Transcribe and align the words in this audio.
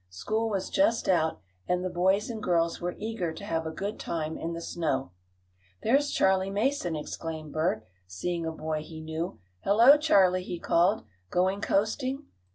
School 0.09 0.49
was 0.49 0.71
just 0.71 1.07
out 1.07 1.39
and 1.67 1.85
the 1.85 1.89
boys 1.91 2.31
and 2.31 2.41
girls 2.41 2.81
were 2.81 2.95
eager 2.97 3.31
to 3.33 3.43
have 3.45 3.67
a 3.67 3.71
good 3.71 3.99
time 3.99 4.35
in 4.35 4.53
the 4.53 4.59
snow. 4.61 5.11
"There's 5.83 6.09
Charley 6.09 6.49
Mason!" 6.49 6.95
exclaimed 6.95 7.53
Bert, 7.53 7.85
seeing 8.07 8.43
a 8.43 8.51
boy 8.51 8.81
he 8.81 8.99
knew. 8.99 9.37
"Hello, 9.63 9.97
Charley!" 9.99 10.41
he 10.41 10.57
called. 10.59 11.05
"Going 11.29 11.61
coasting?" 11.61 12.23